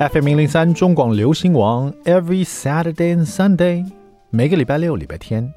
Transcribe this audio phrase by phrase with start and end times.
[0.00, 3.84] FM 零零三中广流行王，Every Saturday and Sunday，
[4.30, 5.52] 每个礼拜六、礼拜天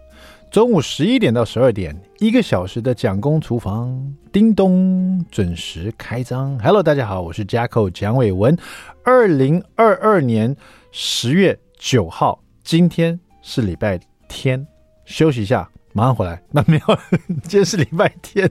[0.50, 6.58] 中午十一点到十二点，一个小时的蒋公厨房，叮咚准时开张。
[6.58, 8.58] Hello，大家好，我是 Jacko 蒋伟文。
[9.04, 10.58] 二零二二年
[10.92, 14.66] 十月九号，今天是礼拜天，
[15.06, 16.42] 休息一下，马上回来。
[16.50, 16.98] 那 没有，
[17.44, 18.50] 今天是礼拜天，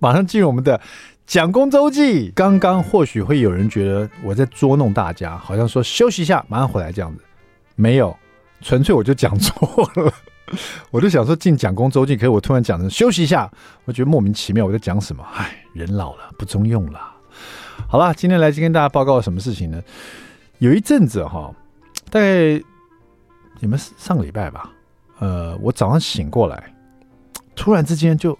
[0.00, 0.78] 马上进入我们的。
[1.30, 7.22] 蒋公周记，刚刚或许会有人觉得我在捉弄大家，好像说休息一下，马上回来这样子，
[7.76, 8.18] 没有，
[8.62, 10.12] 纯粹我就讲错了。
[10.90, 13.48] 我就想说进蒋公周记，可是我突然讲成休息一下，
[13.84, 15.24] 我觉得莫名其妙，我在讲什么？
[15.32, 17.00] 唉，人老了不中用了。
[17.86, 19.80] 好了，今天来跟大家报告什么事情呢？
[20.58, 21.54] 有一阵子哈，
[22.10, 22.60] 大概
[23.60, 24.68] 你们上个礼拜吧，
[25.20, 26.74] 呃，我早上醒过来，
[27.54, 28.36] 突然之间就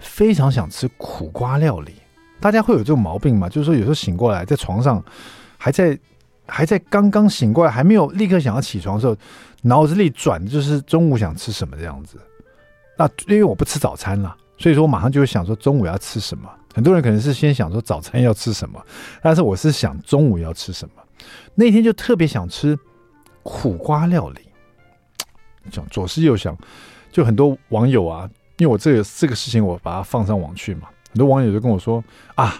[0.00, 2.01] 非常想吃苦瓜料理。
[2.42, 3.48] 大家会有这种毛病吗？
[3.48, 5.02] 就是说，有时候醒过来，在床上，
[5.56, 5.96] 还在
[6.44, 9.16] 还在刚刚醒过来，还没有立刻想要起床的时候，
[9.62, 12.18] 脑子里转的就是中午想吃什么这样子。
[12.98, 16.50] 那因为我不吃早餐了，所以说我马上就会想说中午要吃什么。
[16.74, 18.84] 很多人可能是先想说早餐要吃什么，
[19.22, 20.94] 但是我是想中午要吃什么。
[21.54, 22.76] 那天就特别想吃
[23.42, 24.40] 苦瓜料理，
[25.70, 26.56] 想左思右想，
[27.12, 30.88] 就很多网友啊，因为我这个这个事情我把它放上网去嘛。
[31.12, 32.02] 很多网友就跟我说
[32.36, 32.54] 啊，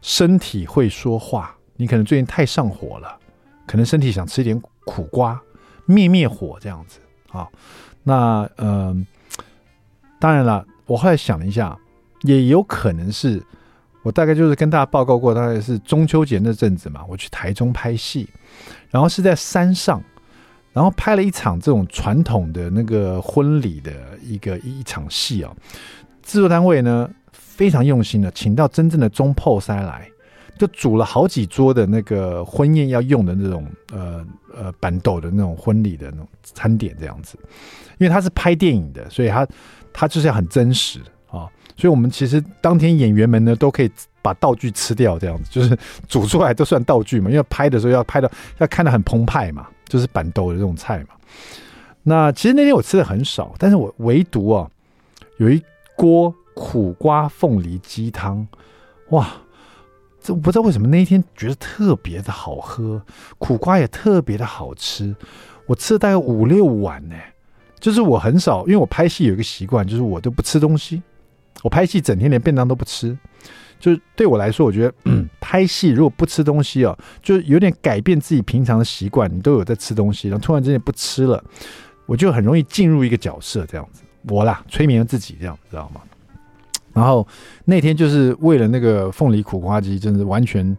[0.00, 3.18] 身体会说话，你可能最近太上火了，
[3.66, 5.38] 可能身体想吃一点苦瓜
[5.84, 7.46] 灭灭火这样子啊。
[8.02, 9.44] 那嗯、呃，
[10.18, 11.78] 当然了，我后来想了一下，
[12.22, 13.42] 也有可能是
[14.02, 18.26] 我大概就是跟大家报告过，大概是中秋节那阵子嘛，我去台中拍戏，
[18.88, 20.02] 然后是在山上，
[20.72, 25.54] 然后拍了一场这种传统的那个婚礼的一个一场戏啊，
[26.22, 27.10] 制作单位呢。
[27.54, 30.08] 非常用心的，请到真正的中破塞来，
[30.58, 37.38] 就煮了好几桌的那个婚宴要用的那种呃呃板豆的那种婚礼的那种餐点这样子。
[37.98, 39.46] 因为他是拍电影的，所以他
[39.92, 40.98] 他就是要很真实
[41.30, 41.46] 啊。
[41.76, 43.90] 所以我们其实当天演员们呢都可以
[44.22, 45.76] 把道具吃掉，这样子就是
[46.08, 47.30] 煮出来都算道具嘛。
[47.30, 51.14] 因为拍的时候要拍的要看的很澎湃嘛，就是板豆的这种菜嘛。
[52.02, 54.66] 那其实那天我吃的很少，但是我唯独啊
[55.36, 55.62] 有一
[55.94, 56.34] 锅。
[56.54, 58.46] 苦瓜凤梨鸡汤，
[59.10, 59.28] 哇！
[60.20, 63.02] 这我不知道为什么那一天觉得特别的好喝，
[63.38, 65.14] 苦瓜也特别的好吃。
[65.66, 67.16] 我吃了大概五六碗呢，
[67.80, 71.02] 就是我很少，因为我拍戏有一个习惯，就是我都不吃东西。
[71.62, 73.16] 我拍戏整天连便当都不吃，
[73.80, 79.28] 就是对我来说，我觉得、嗯、拍戏如果不吃东西哦，就有点改变自己平常的习惯。
[79.32, 81.42] 你都有在吃东西，然后突然之间不吃了，
[82.06, 84.02] 我就很容易进入一个角色，这样子。
[84.28, 86.00] 我啦，催眠自己这样，知道吗？
[86.92, 87.26] 然后
[87.64, 90.76] 那天就是为了那个凤梨苦瓜鸡，真是完全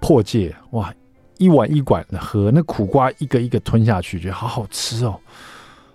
[0.00, 0.92] 破戒哇！
[1.38, 5.20] 一碗一碗的喝，那苦瓜一个一个吞下去，觉得好好吃哦。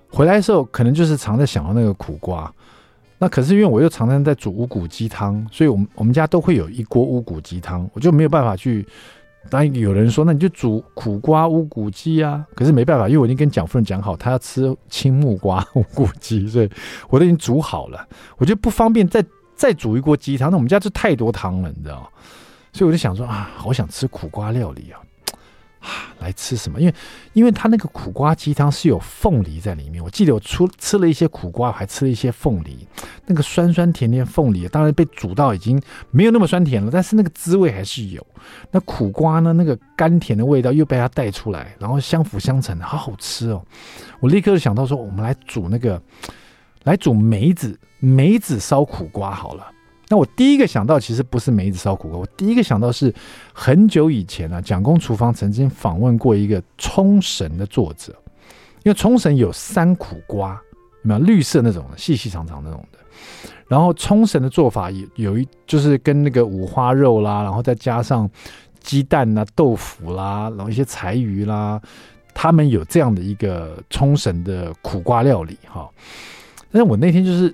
[0.08, 2.54] 回来的时候可能就是常在想到那个苦瓜，
[3.18, 8.86] 那可是因为我又常常在煮乌骨鸡汤，所以我们我们家都会有一锅乌骨鸡汤，我就没有办法去。
[9.50, 16.70] 当然有人说，那你就煮苦瓜乌骨鸡啊，可是没办法，因为我已经跟蒋夫人讲好，她要吃青木瓜乌骨鸡，所以
[17.10, 18.08] 我都已经煮好了，
[18.38, 19.26] 我就不方便再。
[19.62, 22.12] 再煮一锅鸡汤，那我们家就太多汤了，你知道？
[22.74, 24.98] 所以我就想说啊，好想吃苦瓜料理啊，
[25.82, 25.88] 啊，
[26.20, 26.82] 来吃什么？
[26.82, 26.96] 因为
[27.34, 32.88] 因为它那个苦瓜鸡汤是有凤梨在里面，我记得我出吃了一些苦瓜，还吃了一些凤梨，
[33.28, 35.80] 那个酸酸甜甜凤梨，当然被煮到已经
[36.10, 38.26] 没有那么酸甜了，但是那个滋味还是有。
[38.72, 43.64] 那苦瓜呢，那个甘甜的味道又被它带出来，然后相辅相成，好好吃哦！
[44.22, 46.02] 我立刻就想到说，我们来煮那个。
[46.84, 49.72] 来煮梅子梅子烧苦瓜好了。
[50.10, 53.14] 那我第一个想到其实不是梅子烧苦瓜，我第一个想到是
[53.54, 58.14] 很久以前啊，蒋公厨房曾经访问过一个冲绳的作者，
[58.84, 60.62] 因为冲绳有三苦瓜，
[61.04, 63.00] 有没有绿色那种，细细长长那种的。
[63.70, 68.30] 然后冲绳的做法有有一就是跟那个五花肉啦，然后再加上
[68.82, 71.82] 鸡蛋啊、豆腐啦，然后一些柴鱼啦，
[72.34, 75.90] 他们有这样的一个冲绳的苦瓜料理哈。
[76.70, 77.54] 但是我那天就是，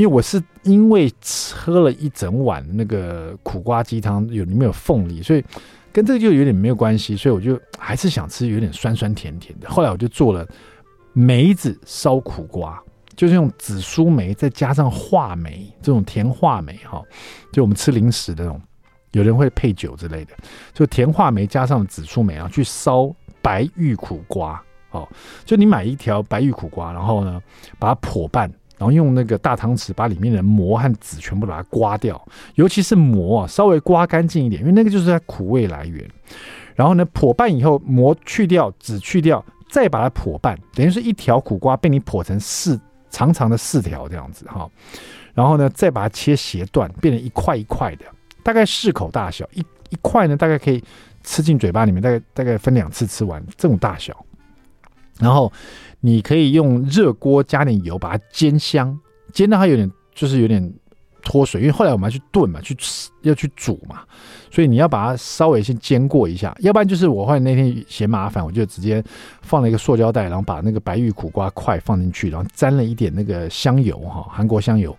[0.00, 1.12] 因为我是因为
[1.54, 5.44] 喝了一整碗那个苦瓜鸡汤，有里面有凤梨，所以
[5.92, 9.68] 跟这个就有点没有关系，所以我就还是想吃有点酸酸甜甜的。
[9.68, 10.48] 后来我就做了
[11.12, 12.82] 梅子烧苦瓜，
[13.14, 17.02] 就是用紫苏梅再加上话梅这种甜话梅哈，
[17.52, 18.58] 就我们吃零食的那种，
[19.12, 20.32] 有人会配酒之类的，
[20.72, 24.62] 就甜话梅加上紫苏梅啊，去烧白玉苦瓜。
[24.92, 25.08] 哦，
[25.44, 27.40] 就你买一条白玉苦瓜，然后呢，
[27.78, 28.50] 把它剖半，
[28.80, 32.18] 然后用那个大汤匙把里面的膜和籽全部把它刮掉，
[32.54, 36.02] 尤其是膜啊，稍微刮干净一点，因为那个就是它苦味来源。
[36.74, 42.80] 然后呢，剖半以后膜去掉，籽去掉，再把它剖半，等于是一条苦瓜被你剖成四
[43.10, 44.66] 长长的四条这样子哈。
[45.34, 48.06] 然后呢，再把它切斜段，变成一块一块的，
[48.42, 49.60] 大概适口大小，一
[49.90, 50.82] 一块呢大概可以
[51.22, 54.16] 吃进嘴巴里面，大概大概分两次吃完这种大小。
[55.18, 55.52] 然后
[56.00, 58.98] 你可以用热锅加点油把它煎香，
[59.32, 60.72] 煎到它有点就是有点。
[61.22, 64.00] 脱水，因为后来我们要去炖嘛，去吃要去煮嘛，
[64.50, 69.04] 所以你要把它稍微先煎过一下，要不然就是我后来那天嫌麻烦，我就直接
[69.42, 74.96] 放了一个塑胶袋，然后把那个白玉苦瓜块放进去，然后沾了一点那个香油哈，韩国香油，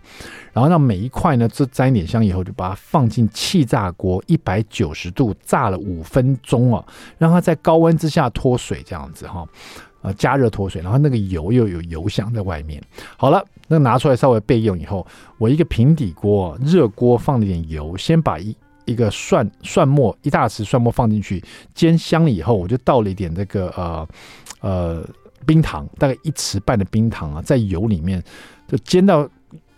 [0.52, 6.84] 然后让每一块呢，这沾一点香油，就把它放进气炸锅一百九十度炸了五分钟啊，
[7.18, 9.44] 让它在高温之下脱水这样子哈。
[10.02, 12.82] 啊，加热脱水，然后那个油又有油香在外面。
[13.16, 15.06] 好了，那拿出来稍微备用以后，
[15.38, 18.54] 我一个平底锅，热锅放了点油，先把一
[18.84, 24.08] 一个蒜蒜末一大匙蒜末放进去煎香了以后，我就倒了一点这个呃
[24.60, 25.08] 呃
[25.46, 28.22] 冰糖，大概一匙半的冰糖啊，在油里面
[28.68, 29.28] 就煎到。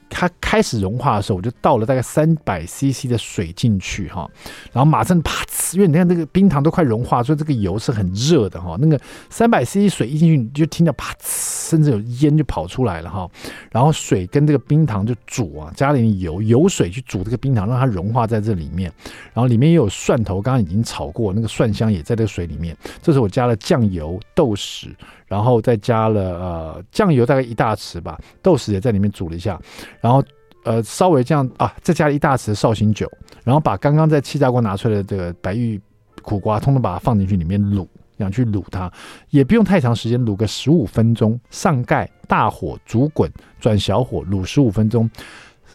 [0.08, 4.28] 它开始融化的时候，我就倒了大概三百 CC 的水进去哈，
[4.72, 8.76] 然后马上啪呲，因为你看那个冰糖都快融化，所以这个油是很热的哈。
[8.80, 8.98] 那个
[9.28, 13.28] 三百 CC 水一进去，你就听到啪呲，甚至有烟就跑出来了哈。
[13.72, 18.92] 然后水跟这个冰糖就煮啊，加点油，油水去煮这个冰糖，让它融化在这里面。
[19.32, 22.76] 然后里面也有蒜头，刚刚已经炒过，那个蒜香也在这个水里面。
[23.02, 24.88] 这时候我加了酱油、豆豉。
[25.34, 29.60] 然后再加了呃酱油大概一大匙吧，豆豉也在里面煮了一下，
[30.00, 30.22] 然后
[30.62, 33.10] 呃稍微这样啊，再加了一大匙绍兴酒，
[33.42, 35.80] 然后把刚刚在气炸锅拿出来的这个白玉
[36.22, 37.84] 苦瓜，通通把它放进去里面卤，
[38.16, 38.88] 想去卤它，
[39.30, 43.28] 也不用太长时间，卤个十五分钟，上盖大火煮滚，
[43.58, 45.10] 转小火卤十五分钟。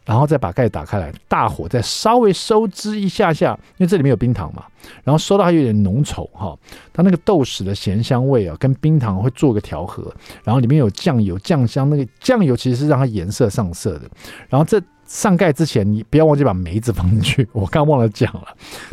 [0.09, 4.65] 然后再把盖打开来，大火再稍微收汁一下下，因为这里面有冰糖嘛。
[5.03, 6.57] 然后收到它有点浓稠哈，
[6.91, 10.11] 它那个豆豉的咸香味啊，跟冰糖会做个调和。
[10.43, 14.09] 然后里面有酱油酱香，那个酱油其实是让它颜色上色的。
[14.47, 18.47] 然后这上盖之前，你不要忘记把梅子放进去，我刚忘了讲了，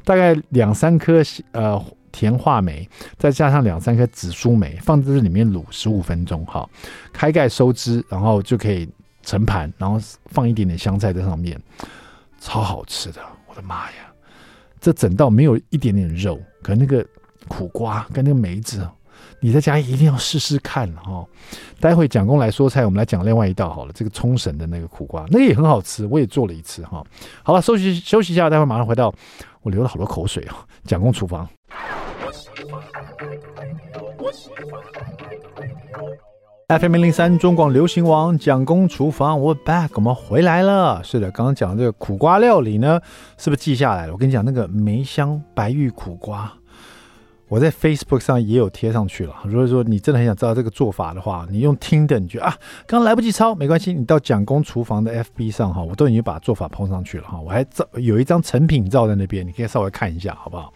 [0.04, 1.22] 大概两三颗
[1.52, 2.86] 呃甜话梅，
[3.16, 6.68] 再加上两三颗紫苏梅，放在这里面卤十五分钟哈。
[7.10, 8.86] 开盖收汁，然后就可以。
[9.26, 11.60] 盛盘，然后放一点点香菜在上面，
[12.40, 13.20] 超好吃的！
[13.48, 14.06] 我的妈呀，
[14.80, 17.04] 这整道没有一点点肉，可那个
[17.48, 18.88] 苦瓜跟那个梅子，
[19.40, 21.26] 你在家一定要试试看哦。
[21.80, 27.04] 待会蒋公来说菜，我们来讲另外一道好了，这个冲绳的那个苦瓜，那个也很好吃，我也做了一次哈。
[27.42, 29.12] 好了，休息休息一下，待会马上回到，
[29.62, 30.54] 我流了好多口水哦。
[30.84, 31.48] 蒋公厨房。
[36.68, 41.00] FM 零零三中广流行王蒋公厨房，We're back，我们回来了。
[41.04, 43.00] 是的，刚刚讲的这个苦瓜料理呢，
[43.38, 44.12] 是不是记下来了？
[44.12, 46.52] 我跟你讲，那个梅香白玉苦瓜，
[47.46, 49.36] 我在 Facebook 上也有贴上去了。
[49.44, 52.52] 如果说你真的很想知道这个做法的话，你用听的，你觉得啊，
[52.84, 60.72] 刚刚来不及抄，没关系，你到蒋公厨房的 FB 上哈，我都已经把做法碰上去了哈，我还照有一张成品照在那边，你可以稍微看一下，好不好？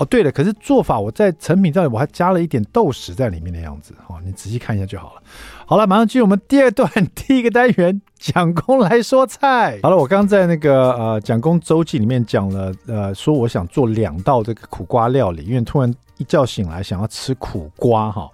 [0.00, 5.22] 哦，对了，可是做法我在成品这里我还加了一点豆豉在里面的样子，哦，你仔细看一下就好了。
[5.66, 9.78] 好了，马上进入我们第二段 第一个单元，蒋公来说菜。
[9.82, 18.30] 好了，我刚刚在那个呃蒋公周记里面讲了，呃，说我想做两道这个苦瓜料理，因为突然一觉醒来想要吃苦瓜哈。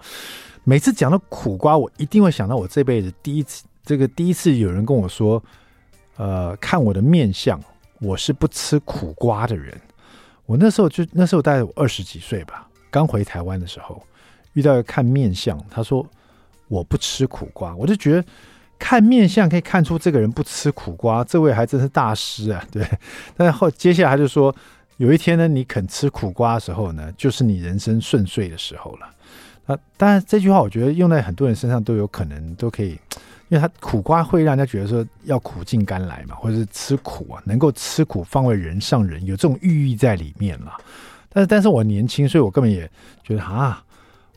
[0.62, 5.42] 每次讲到苦瓜，我一定会想到我这辈子第一次，这个第一次有人跟我说，
[6.16, 7.60] 呃，看我的面相，
[8.00, 9.76] 我是不吃苦瓜的人。
[10.46, 14.02] 我那时候就那时候大概我二十几岁吧，刚回台湾的时候，
[14.52, 16.06] 遇到一个看面相，他说
[16.68, 18.24] 我不吃苦瓜，我就觉得
[18.78, 22.86] 看面相可以看出这个人不吃苦瓜，这位还真是大师啊， 对。
[23.36, 24.54] 但后接下来他就说，
[24.98, 29.10] 有一天呢，你肯吃苦瓜的时候呢，就是你人生顺遂的时候了。
[29.66, 32.96] 啊，当然这句话我觉得用在很多人身上都有可能都可以。
[33.48, 40.76] 因为它苦瓜会让人家觉得说要苦尽甘来嘛，或者是吃苦啊，能够吃苦方为人上人，有这种寓意在里面了。
[41.28, 42.90] 但是，但是我年轻，所以我根本也
[43.22, 43.84] 觉得啊，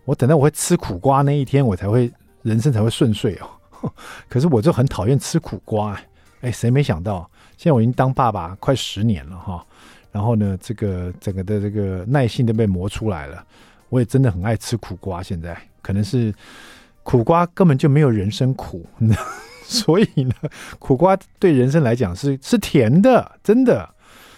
[0.05, 2.11] 我等到我会吃苦瓜那一天，我才会
[2.43, 3.91] 人生才会顺遂哦。
[4.29, 6.05] 可是我就很讨厌吃苦瓜哎，
[6.41, 9.65] 哎，谁没想到现在我已经当爸爸快十年了哈，
[10.11, 13.43] 然后呢，这个整个的这个耐性都被磨出来了，
[13.89, 15.23] 我也真的很爱吃苦瓜。
[15.23, 16.31] 现在可能是。
[17.09, 18.85] 苦瓜根本就没有人生苦，
[19.65, 20.33] 所以呢，
[20.77, 23.89] 苦瓜对人生来讲是是甜的，真的。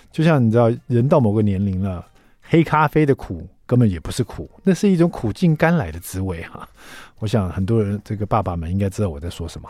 [0.09, 2.05] 就像你知道，人到某个年龄了，
[2.41, 6.65] 黑咖啡的苦根本也不是苦，那是一种苦尽甘来的滋味哈。
[7.21, 9.69] 我想很多人这个爸爸们应该知道我在说什么。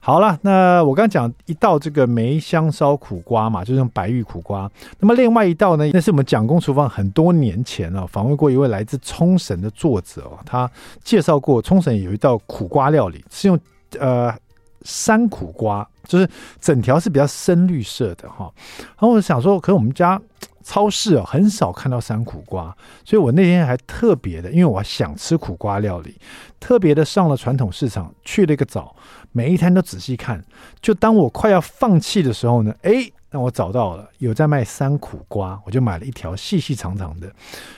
[0.00, 4.68] 好了，那我刚讲一道这个梅香烧苦瓜嘛，就是用白玉苦瓜。
[4.98, 10.68] 那么另外一道呢，那是我们蒋公厨房很多年前啊访问过一位来自冲绳的作者哦，他
[11.04, 13.58] 介绍过冲绳有一道苦瓜料理，是用
[13.98, 14.34] 呃
[14.82, 16.28] 山苦瓜，就是
[16.60, 18.52] 整条是比较深绿色的哈。
[18.78, 20.20] 然后我想说，可是我们家。
[20.62, 26.14] 超市啊，很少看到山苦瓜，所以我那天还特别的，因为我想吃苦瓜料理，
[26.58, 28.94] 特别的上了传统市场，去了一个早，
[29.32, 30.44] 每一摊都仔细看。
[30.80, 37.32] 就当我快要放弃的时候呢，哎，那我找到了有在卖山苦瓜，我就买了一条细细长长的，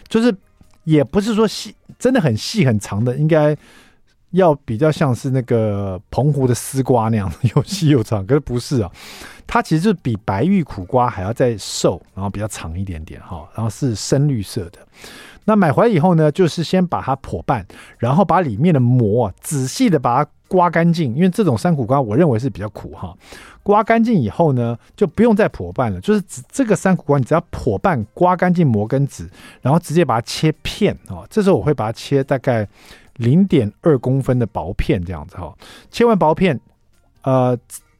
[0.08, 0.34] 就是
[0.84, 3.56] 也不是说细，真的很细很长的，应该。
[4.32, 8.90] 要比较像是那个澎湖的丝瓜那样又细又长，可是不是啊，
[9.46, 14.78] 它其实就是比白玉苦瓜还要再瘦，然后比较长一点点哈，然后是深绿色的。
[15.44, 17.66] 那买回来以后呢，就是先把它剖半，
[17.98, 23.14] 然后把里面的膜仔细的把它刮干净，因为这种山苦瓜我认为是比较苦哈。
[23.62, 29.28] 刮干净以后呢，就不用再剖半了，就是这个山苦瓜你只要剖半，刮干净膜跟籽，
[29.60, 31.26] 然后直接把它切片啊。
[31.28, 32.66] 这时候我会把它切大概。
[33.16, 35.54] 零点二公分的薄片这样子哈，
[35.90, 36.58] 切完薄片，
[37.22, 37.56] 呃，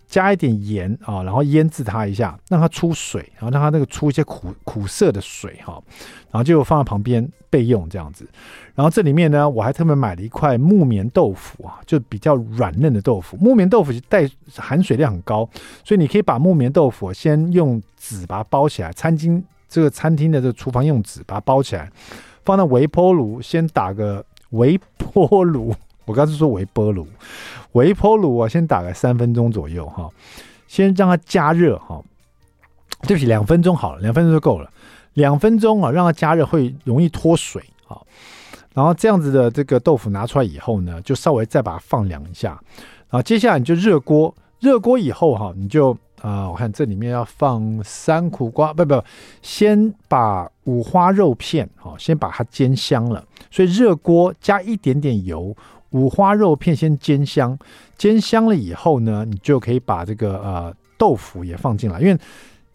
[0.07, 5.83] 加一点盐啊，然后腌制它一下，让它出水，然后让它那个出一些苦苦涩的水哈，
[6.31, 8.29] 然后就放在旁边备用这样子。
[8.75, 13.37] 然后这里面呢，我还特别买了一块木棉豆腐啊，就比较软嫩的豆腐。
[13.37, 15.49] 木棉豆腐带含水量很高，
[15.85, 21.91] 所以你可以把木棉豆腐先用纸把它包起来，餐巾这个餐厅的这个厨房用纸把它包起来，
[22.45, 24.25] 放到微波炉先打个。
[24.53, 25.75] 微波炉，
[26.07, 27.07] 我刚才说微波炉，
[27.73, 30.09] 微波炉啊，先打个三分钟左右哈，
[30.67, 32.03] 先让它加热哈，
[33.03, 34.71] 对不起，两分钟好了，两分钟就够了，
[35.15, 38.01] 两分钟啊，让它加热会容易脱水啊，
[38.73, 42.51] 然后这样子的这个豆腐拿出来以后呢，就稍微再把它放凉一下，
[43.11, 45.97] 然后接下来你就热锅，热锅以后哈，你就。
[46.23, 49.03] 啊、我看这里面要放三苦瓜，不不，
[49.43, 53.25] 先把五花肉片，好，先把它煎香了。
[53.51, 55.53] 所以热锅加一点点油，
[55.91, 57.59] 五花肉片先煎香，
[57.99, 62.17] 煎香了以后呢，你就可以把这个呃豆腐也放进来，因为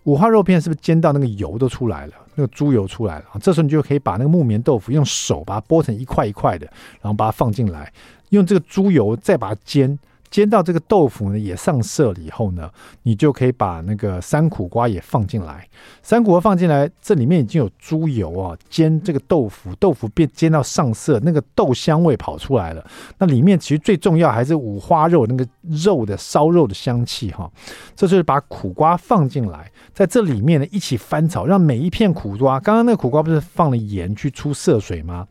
[0.03, 6.67] 五花肉片是不是煎到那个油都出来了，那个猪油出来了，这时候你就可以把那个木棉豆腐用手把它剥成一块一块的，
[7.01, 7.93] 然后把它放进来，
[8.31, 9.97] 用这个猪油再把它煎。
[10.29, 12.69] 煎到这个豆腐呢也上色了以后呢，
[13.03, 15.67] 你就可以把那个三苦瓜也放进来。
[16.01, 22.85] 三苦瓜放进来，这里面已经有猪油啊，煎这个豆腐，豆腐变煎到上色，那个豆香味跑出来了。
[23.17, 25.47] 那里面其实最重要还是五花肉那个
[25.85, 27.49] 肉的烧肉的香气哈。
[27.95, 35.27] 这就是把苦瓜放进来，在这里面呢一起翻炒，让每一片苦瓜，刚刚那个苦瓜不是放了盐去出涩水吗？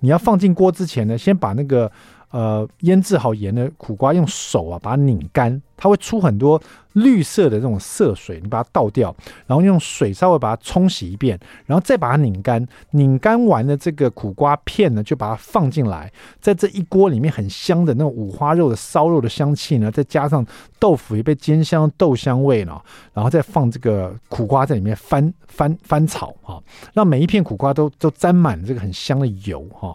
[0.00, 1.90] 你要放进锅之前呢，先把那个。
[2.30, 9.12] 呃，腌制好盐的苦瓜，用手啊把它拧干，它会出很多绿色的这种涩水，你把它倒掉，
[9.48, 12.64] 然后用水稍微把它冲洗一遍，然后再把它拧干。
[12.92, 16.08] 拧干完的这个苦瓜片呢，就把它放进来，
[16.40, 20.46] 在这一锅里面很香的那种五花肉的烧肉的香气呢，再加上
[20.78, 22.80] 豆腐也被煎香豆香味呢，
[23.12, 26.62] 然后再放这个苦瓜在里面翻翻翻炒哈，
[26.94, 29.92] 让每一片苦瓜都都沾满这个很香的油哈，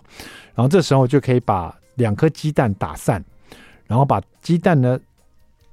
[0.53, 1.73] 然后这时候就可以把。
[1.95, 3.23] 两颗鸡蛋打散，
[3.87, 4.99] 然后把鸡蛋呢，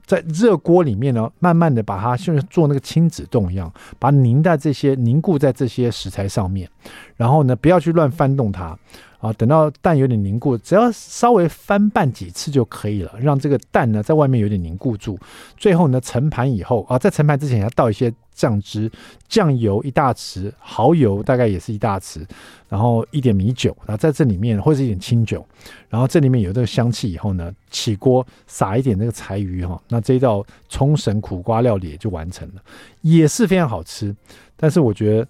[0.07, 6.69] 在热锅里面呢，慢慢的把它像做那个亲子冻一样，把它凝在这些凝固在这些食材上面，
[7.17, 8.79] 然后呢，不要去乱翻动它。
[9.23, 15.17] 啊，等到蛋有点凝固，只要稍微翻拌几次就可以了，让这个蛋呢在外面有点凝固住。
[15.57, 18.91] 最后呢，盛盘以后啊，在盛盘之前要倒一些酱汁，
[19.29, 22.27] 酱油一大匙，蚝油大概也是一大匙，
[22.69, 25.47] 然后一点米酒，然后在这里面或者一点清酒，
[25.89, 32.63] 然后这里面有这个香气以后呢，起锅撒一点那个柴鱼哈，那这一道冲绳苦瓜料理也就完成了，
[33.03, 34.13] 也是非常好吃。
[34.57, 35.29] 但是我觉得。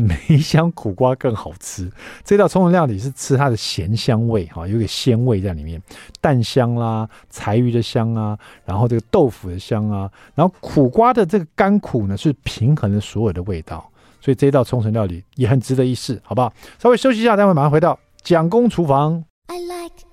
[0.28, 1.90] 梅香苦瓜更好吃，
[2.24, 5.80] 这道冲绳料理是吃它的咸香味哈，有点鲜味在里面，
[6.20, 13.86] 蛋香啦，柴鱼的香啊，然后这个豆腐的香啊，然后苦瓜的这个甘苦呢是平衡了所有的味道，
[14.20, 16.52] 所以这道冲绳料理也很值得一试，好不好？
[16.78, 19.22] 稍微休息一下，待会马上回到蒋公厨房。
[19.48, 20.09] I like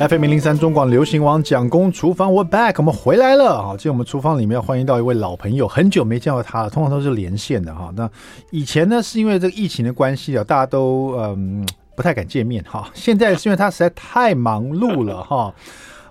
[0.00, 3.70] FM 零零三中广流行王蒋工厨房我 back，我们回来了哈。
[3.70, 7.92] 今天我们厨房里面欢迎到一位老朋友，很久没见到他了，通常都是连线的哈。
[7.96, 8.08] 那
[8.52, 12.88] 以前呢，是因为这个疫情的关系啊，大家都嗯不太敢见面哈。
[12.94, 15.52] 现在是因为他实在太忙碌了哈。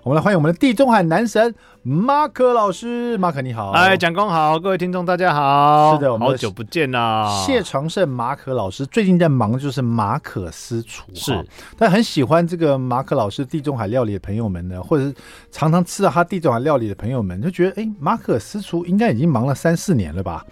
[0.08, 7.44] 我们来欢迎我们的地中海男神马可老师，马可你好，哎，蒋工好，各位听众大家好，是的，我们好久不见啦。
[7.44, 11.46] 谢长胜马可老师最近在忙的就是马可私厨，是，
[11.76, 15.14] 但很喜欢这个马可老师地中海料理的朋友们呢，或者是
[15.50, 20.42] 常常吃到他地中海料理的朋友们，就觉得，哎，马可私厨应该已经忙了三四年了吧？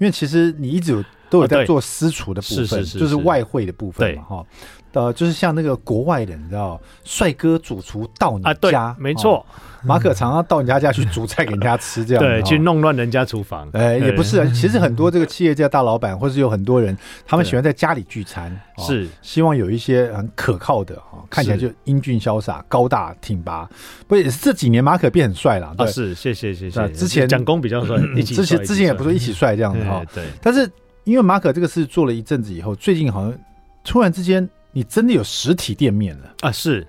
[0.00, 4.46] 因为其实你一直有都有在做私厨的部分，是是是，就是外汇的部分嘛，哈。
[4.92, 9.46] 呃，就是像那个国外的，你知道，帅哥主厨到你家，啊、没错、哦，
[9.84, 13.68] 马可常常到人家家去煮菜给人家吃，这样对，去弄乱人家厨房。
[13.72, 16.94] 哎，也不是啊，其实很多这个企业家大老板，或是有很多人，
[17.26, 23.66] 他们喜欢在家里聚餐，是、哦、希望有一些很可靠的哈、哦，看起来就英俊潇洒、高大挺拔。
[24.06, 26.88] 不也是这几年马可变很帅了，啊、是谢谢谢谢。
[26.90, 30.24] 之前蒋公比较帅， 之前之前也不是一起帅这样子哈、哦，对。
[30.42, 30.70] 但是
[31.04, 33.34] 因为马可这个事做了一阵子以后，最近好像
[33.82, 34.46] 突然之间。
[34.72, 36.50] 你真的有实体店面了啊？
[36.50, 36.86] 是，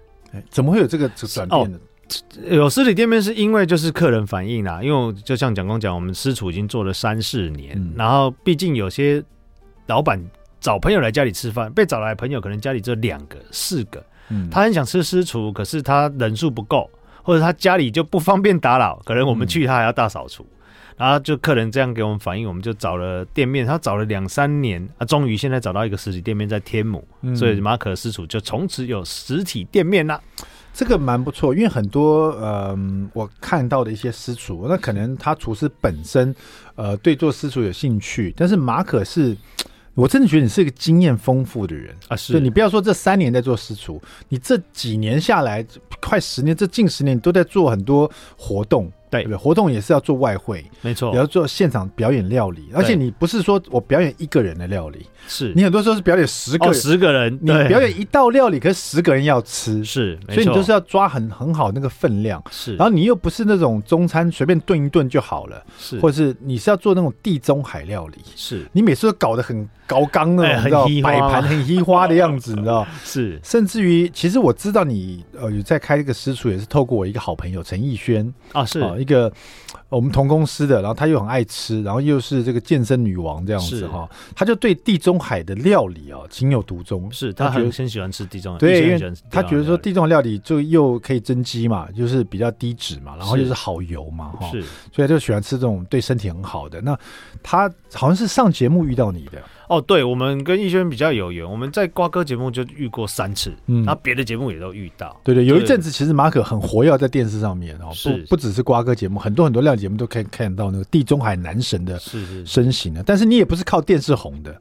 [0.50, 1.78] 怎么会有这个转变呢？
[1.78, 1.82] 哦，
[2.50, 9.24] 有实体店面是因为就是客人反映啦，因为就像蒋公讲，我们私厨已经做了三四年，嗯、然后毕竟有些
[9.88, 10.22] 老板
[10.60, 16.90] 找朋友来家里吃饭，被找来的朋友可能家里只有两个、四个，嗯，他很想吃私厨，可是他人数不够，
[17.22, 20.46] 或者他家里就不方便打扰，可能我们去他还要大扫除。
[20.98, 30.22] 嗯然后就客人这样给我们反映，我们就找了店面，他找了两三年啊，终于现在找到一个实体店面在天母，嗯、所以马可私厨就从此有实体店面啦。
[30.74, 32.76] 这个蛮不错，因为很多呃，
[33.14, 36.34] 我看到的一些私厨，那可能他厨师本身
[36.76, 39.38] 呃对做私厨有兴趣，但是马可是，
[39.94, 45.64] 我真的觉得你是一个经验丰富的人啊，是你不要说这三年在做私厨，你这几年下来
[46.02, 48.92] 快十年，这近十年你都在做很多活动。
[49.22, 55.54] 对，对，活动也是要做外汇，没错，也要做现场表演料理，而且你不是说我表演一个人的料理，是。
[55.56, 68.66] 你很多时候是表演十个十个人，你表演一道料理，可是十个人要吃，是，所以你就是要抓很很好那个分量，是，然后你又不是那种中餐随便炖一炖就好了，是，或者是你是要做那种地中海料理，是。
[68.72, 78.34] 你每次都搞得很高刚那种，你知道摆盘很稀花的样子，你知道， 是，甚至于其实我知道你呃有在开一个私厨，也是透过我一个好朋友陈奕轩。
[78.52, 79.32] 啊，是一个。
[79.90, 87.12] 我们同公司的，然后他又很爱吃，然后又是这个健身女王这样子哈，他就对地中海的料理啊情有独钟。
[87.12, 96.82] 是他很很喜欢吃地中海，对，因为他觉得说地中海料理就又可以增肌嘛，就是比较低脂嘛，然后又是好油嘛哈，是，所以他就喜欢吃这种对身体很好的。
[96.82, 96.98] 那
[97.44, 99.44] 他好像是上节目遇到你的。
[99.74, 105.20] 哦，对，我们跟奕轩比较有缘，我们在瓜哥节目就遇过三次，嗯，然后别的节目也都遇到。
[105.24, 112.00] 对对，有一阵子其实马可很活跃在电视上面哦，不不只是瓜哥节目，很多很多料理节目都可以看到那个地中海男神的
[112.46, 113.02] 身形的。
[113.02, 114.56] 但是你也不是靠电视红的，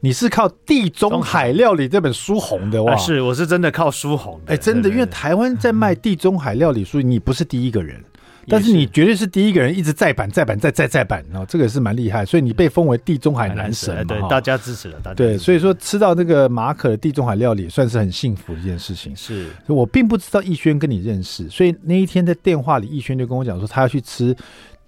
[0.00, 2.96] 你是靠《地中海料理》这本书红的哇！
[2.96, 4.54] 是，我是真的靠书红的。
[4.54, 8.02] 哎，真的，因为台湾在卖地中海料理书，你不是第一个人。
[8.48, 19.14] 但是你绝对是第一个人，一直再版、再版、再再再版，哦，这个是蛮厉害，所以你被封为地中海男神嘛，对，大家支持了，大家对，所以说吃到这个马可的地中海料理，算是很幸福的一件事情。
[19.16, 24.36] 是，我并不知道逸轩跟你认识，所以那一天在电话里，逸轩就跟我讲说，他要去吃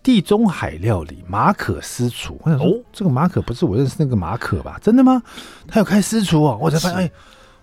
[0.03, 2.38] 地中海料理，马可私厨。
[2.45, 4.79] 我想说，哦，这个马可不是我认识那个马可吧？
[4.83, 5.23] 真的吗？
[5.66, 7.11] 他有开私厨哦，我才发现，哎，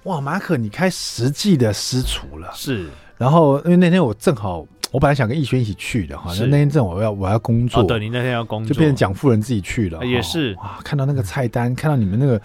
[0.04, 2.50] 哇，马可你开实际的私厨了。
[2.54, 4.66] 是，然后因为那天我正好。
[4.94, 12.40] 我本来想跟逸轩一起去的哈，那那天正我要我要工作，哦，对，你那天要工作，就变成蒋夫人自己去了，也是哇，看到那个菜单，看到你们那个，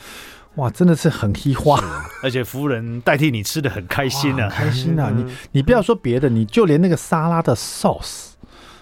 [0.55, 1.79] 哇，真的是很稀花，
[2.25, 5.13] 而且夫人代替你吃的很开心啊，开心啊！
[5.15, 8.31] 你你不要说别的，你就连那个沙拉的 sauce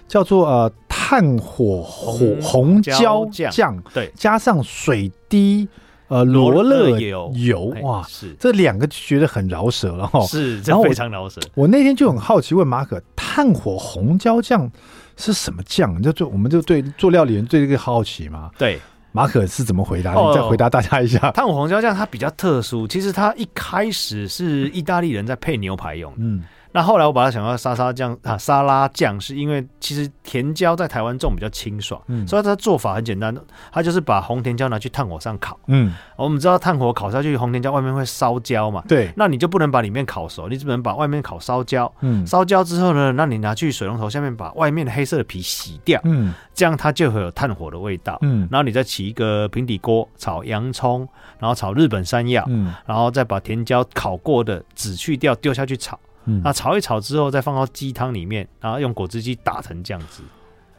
[0.07, 5.69] 叫做呃炭火火红椒酱，对，加上水滴。
[6.09, 11.41] 呃，罗勒油油哇，是这两个就觉得很饶舌了哈，是，这非常饶舌。
[11.55, 14.71] 我那天就很好奇问马可，炭火红椒酱
[15.17, 16.01] 是什么酱？
[16.01, 18.51] 就做我们就对做料理人对这个好奇嘛。
[18.57, 20.15] 对，马可是怎么回答？
[20.15, 21.31] 你再回答大家一下。
[21.33, 26.19] 炭火红椒酱它比较特殊，其实它一开始是意大利人在配牛排用的。
[26.21, 26.45] 嗯。
[26.77, 33.35] 那后来我把它想到沙沙酱啊，沙拉酱是因为其实甜椒在台湾种比较清爽，嗯，所以它的做法很简单，
[33.73, 51.09] 它就是把红甜椒拿去炭火上烤，嗯，我们知道炭火烤下去，红甜椒外面会烧焦嘛，对，那你就不能把里面烤熟，你只能把外面烤烧焦，嗯，烧焦之后呢，那你拿去水龙头下面把外面的黑色的皮洗掉，嗯，这样它就会有炭火的味道，嗯，然后你再起一个平底锅炒洋葱，
[51.39, 55.99] 然后炒日本山药，嗯，然后再把甜椒烤过的籽去掉，丢下去炒。
[56.27, 60.23] 嗯，那炒一炒之后，再放到鸡汤里面，然后用果汁机打成酱汁。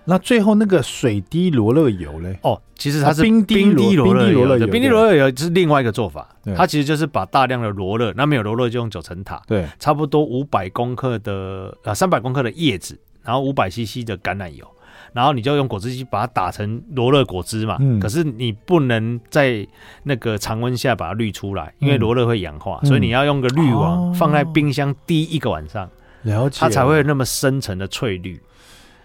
[0.06, 2.40] 那最后那个水滴罗勒油嘞？
[2.44, 6.30] 哦，其实它是冰滴罗勒油，冰滴罗勒油是另外一个做法。
[6.56, 12.98] 它其实就是把大量的罗勒，那没有罗勒就用九层塔，对，差不多五百公克的啊，三百公克的叶子。
[13.24, 14.66] 然后五百 CC 的橄榄油。
[15.14, 19.66] 然后你就用果汁机把它打成罗勒果汁嘛，嗯、可是你不能在
[20.04, 25.90] 那个常温下把它滤出来，因为罗勒会氧化，嗯、所以你要用个滤网放在冰箱滴一个晚上，
[26.24, 28.40] 了解，它才会有那么深层的翠绿。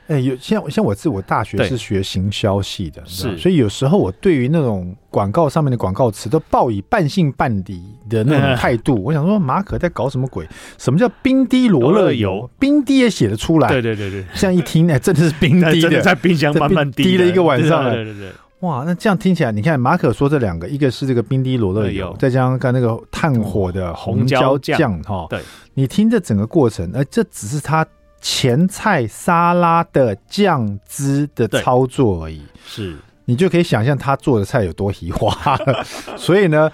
[0.08, 9.00] 哎，有像像我自我大学是学行销系的，是，所以有时候我对于那种广告上面的广告词都抱以半信半疑的那种态度。
[9.02, 10.46] 我想说，马可在搞什么鬼？
[10.76, 12.50] 什么叫冰滴罗勒油？
[12.58, 13.68] 冰滴也写得出来？
[13.68, 17.94] 对对对对，这样一听，哎，真的是冰 滴的，在冰箱慢慢滴了一个晚上了。
[17.94, 25.40] 对对对，哇，那这样听起来，你看马可说这两个，一个是这个冰滴罗勒油，再加上刚那个炭火的红椒酱，哈，对，
[25.74, 27.86] 你听这整个过程，哎，这只是他。
[28.22, 35.58] 前菜沙拉的酱汁的操作而已，是你就可以想象他做的菜有多奇花。
[36.16, 36.70] 所以呢，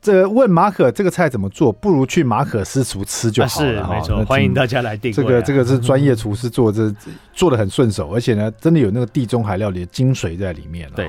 [0.00, 3.82] 这个问马可这个菜怎么做，不如去马可私厨吃就好了。
[3.82, 5.12] 啊、是没错，欢迎大家来订。
[5.12, 6.94] 这个这个是专业厨师做，这
[7.32, 10.94] 做的很顺手， 而且呢，真的有那个地中海料理的精髓在里面了。
[10.94, 11.08] 对，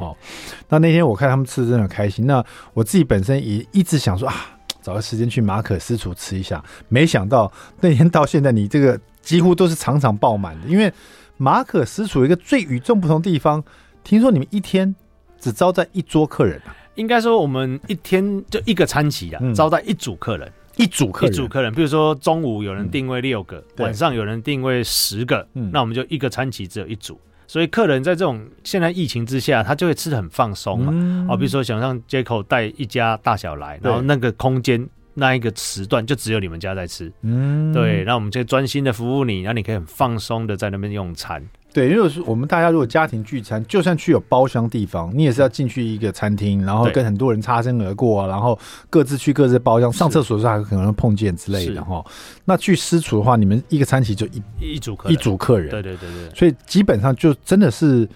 [0.70, 2.26] 那那天我看他们吃的真的很开心。
[2.26, 4.36] 那我自己本身也一直想说啊，
[4.82, 9.00] 找个时间去马可私厨吃一下，没想到那天到现在你这个。
[9.24, 10.94] 几乎都是场场爆满的，因为
[11.38, 13.64] 马可私厨一个最与众不同的地方，
[14.04, 14.94] 听说你们一天
[15.40, 16.76] 只招待一桌客人啊？
[16.96, 21.74] 应该说我们一天就一个餐期啊，嗯、招待一组客人，一组客人，一组客人。
[21.74, 30.92] 比如说中午有人定位六个，嗯、晚上有人定位十个，嗯、那我们就一个餐期只有一组，所以客人在这种现在疫情之下，他就会吃的很放松嘛。
[30.94, 34.88] 嗯、哦，比如说想让街口带一家大小来，然后那个空间。
[35.16, 41.44] 那一个时段就只有你们家在吃，嗯，对，那我们就专心的服务你，然后你可以很放松的在那边用餐。
[41.72, 48.58] 对，因为是我们大家如果家庭聚餐，就算去有包厢地方，你也是要进去一个餐厅，然后跟很多人擦身而过，然后
[48.90, 52.06] 各自去各自包厢，上厕所的时候还可能碰见之类的哈。
[52.46, 58.08] 那去私厨的话，你们一个餐席就一一组客人，一组客人，对对对对，所以基本上就真的是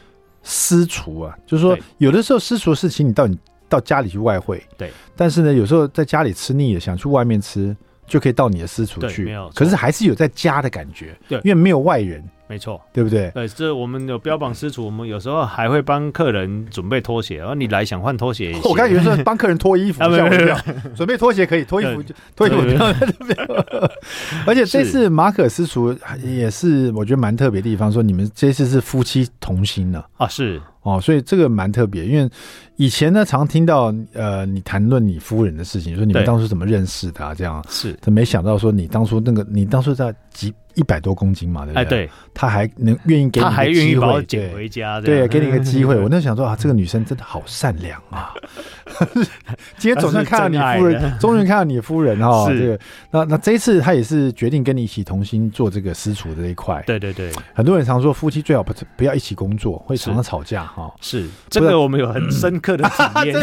[0.43, 3.37] 私厨啊，就是说有的时候私厨的事情，你到你。
[3.69, 7.75] 到家里去外汇，对，但是呢，有时候在家里吃腻了，想去外面吃，
[8.05, 12.23] 就可以到你的私厨去，没有，可是还是有在家的感觉，对，因为没有外人。
[12.49, 13.29] 没错，对不对？
[13.31, 20.57] 对，这我们有标榜私厨，我们有时候还会帮客人准备拖鞋，然后你来想换拖鞋，我刚才有时候帮客人脱衣服， 吓我一跳。
[20.95, 23.37] 准备拖鞋可以，脱衣服 就脱衣服不要在这边。
[24.47, 30.01] 而且这次马可私厨也是我觉得蛮特别的地方，说你们这次是夫妻同心呢。
[30.15, 32.29] 啊，是哦，所以这个蛮特别，因为
[32.75, 37.35] 以前呢常听到呃你谈论你夫人的事情，说你们当初怎么认识的啊？
[37.35, 40.53] 这样是，他没想到说你当初那个你当初在几。
[40.77, 41.81] 一百多公斤嘛，对不对？
[41.81, 45.97] 哎，对，他还能愿意给你个机会捡回家，对，给你一个机会。
[45.99, 48.31] 我那想说啊，这个女生真的好善良啊！
[49.79, 52.47] 今天总算看到你夫人，终于看到你夫人哈。
[52.49, 56.83] 是，那那这一次他也是决定跟你一起同心做这个私厨的这一块。
[56.85, 60.93] 对对对，很多人常说夫妻最好不不要一起工作，会常常吵架哈。
[61.01, 63.39] 是，这个我们有很深刻的体验。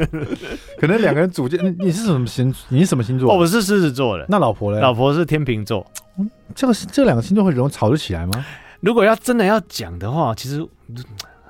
[0.78, 2.54] 可能两个人组建，你是什么星？
[2.68, 3.36] 你是什么星座？
[3.36, 4.24] 我是狮子座的。
[4.28, 4.80] 那老婆呢？
[4.80, 5.86] 老婆是天秤座。
[6.18, 8.46] 嗯，这个是这两个星座会容易吵得起来吗？
[8.80, 10.64] 如果要真的要讲的话，其实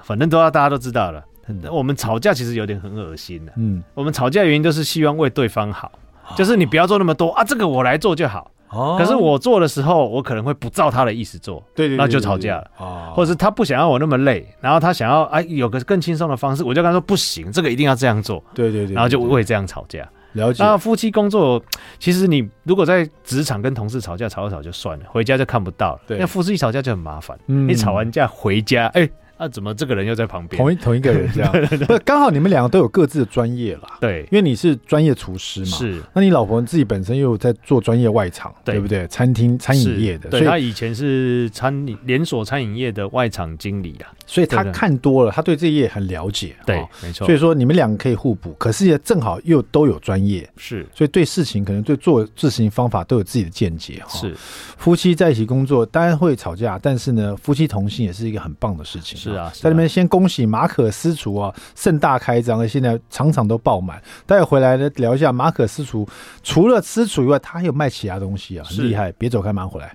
[0.03, 1.23] 反正都要大家都知道了。
[1.71, 3.53] 我们吵架其实有点很恶心的。
[3.57, 5.93] 嗯，我们吵架的原因就是希望为对方好，
[6.35, 8.51] 就是你不要做那么多啊，这个我来做就好。
[8.75, 12.71] 哦，可是我做的时候，我可能会不照他的意思做，对对，那就吵架了。
[12.79, 18.43] 哦，或者是他不想要我那么累，然后他想要哎有个更轻松的方式，我就跟他说不行，这个一定要这样做。
[18.55, 20.07] 对对对，然后就会这样吵架。
[20.33, 20.65] 了解。
[20.65, 21.63] 那夫妻工作，
[21.99, 26.01] 其实你如果在职场跟同事吵架，吵一吵就算了，回家就看不到了。
[26.07, 27.39] 对，那夫妻吵架就很麻烦。
[27.47, 29.03] 嗯，你吵完架回家，哎。
[29.03, 30.57] 那、啊、怎么这个人又在旁边？
[30.57, 31.53] 同一同一个人这样，
[31.87, 33.99] 不刚好你们两个都有各自的专业啦。
[34.01, 36.03] 对，因为你是专业厨师嘛，是。
[36.13, 39.07] 那你老婆自己本身又在做专业外场，对，对不对？
[39.09, 46.55] 餐厅餐饮业的，对，所以他以前是餐饮连锁餐饮业的外场经理啊，所以他看多了，他对这业很了解。
[46.65, 47.27] 对，哦、没错。
[47.27, 50.87] 所以说你们两个可以互补，可是也正好又都有专业，是。
[50.95, 54.01] 所以对事情可能对做事情方法都有自己的见解。
[54.09, 54.35] 是。
[54.79, 59.19] 夫妻在一起工作当然会吵架，但是呢，夫妻同心也是一个很棒的事情。
[59.25, 60.05] 是啊，在那边先。
[60.15, 64.01] 恭喜马可私厨啊，盛大开张，现在场场都爆满。
[64.27, 66.07] 待会回来呢，聊一下马可私厨，
[66.43, 69.11] 除了私厨以外，他还有卖其他东西啊，很厉害。
[69.13, 69.93] 别走开，马上回来。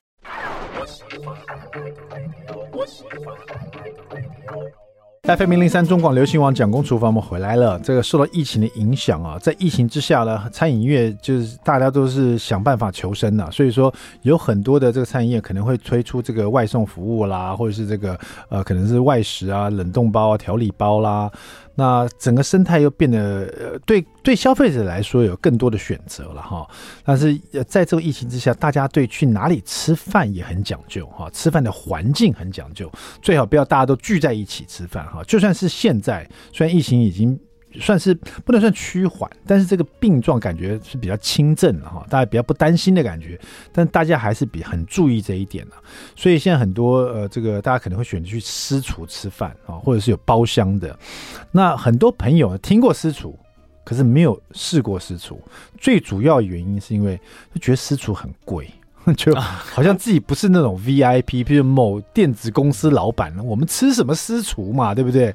[5.37, 7.79] FM 零零三中广流行网蒋工厨房，我们回来了。
[7.83, 13.47] 这个受到疫情的影响啊，在疫情之下呢，餐饮业就是大家都是想办法求生呐。
[13.51, 21.31] 所以说，有很多的这个餐饮业可能会推出这个外送服务啦，或者是这个呃，可能是外食啊、冷冻包啊、调理包啦。
[21.79, 26.67] 那整个生态又变得呃，对对消费者来说有更多的选择了哈。
[27.03, 35.23] 但是在这个疫情之下，大家对去哪里吃饭也很讲究哈，吃饭的环境很讲究，最好不要大家都聚在一起吃饭哈。
[35.23, 37.39] 就算是现在，虽然疫情已经。
[37.73, 43.39] 算是不能算趋缓，但是这个病状感觉是比较轻症了哈，大家比较不担心的感觉，
[43.71, 45.73] 但大家还是比很注意这一点了。
[46.15, 50.97] 所以现在很多呃，这个大家可能会选择去私厨吃饭啊，或者是有包厢的。
[51.51, 53.37] 那很多朋友听过私厨，
[53.83, 55.39] 可是没有试过私厨，
[55.77, 57.19] 最主要原因是因为
[57.53, 58.67] 就觉得私厨很贵，
[59.15, 65.33] 就好像自己不是那种 VIP，比如某电子公司老板，我们吃什么私厨嘛，对不对？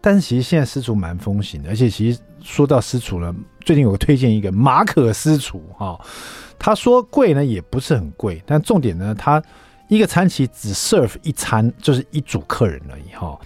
[0.00, 5.98] 但是其实现在私厨蛮风行的，而且其实说到私厨呢，最近有个推荐一个马可私厨哈，
[6.58, 9.42] 他说贵呢也不是很贵，但重点呢，他
[9.88, 13.38] 一个餐期只 serve 一餐，就是一组客人而已哈。